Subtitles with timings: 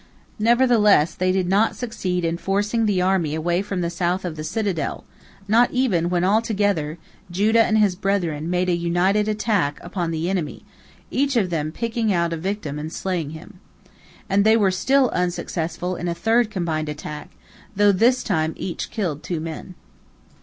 [0.39, 4.43] Nevertheless they did not succeed in forcing the army away from the south of the
[4.43, 5.03] citadel,
[5.47, 6.97] not even when all together,
[7.29, 10.65] Judah and his brethren, made an united attack upon the enemy,
[11.11, 13.59] each of them picking out a victim and slaying him.
[14.27, 17.29] And they were still unsuccessful in a third combined attack,
[17.75, 19.75] though this time each killed two men.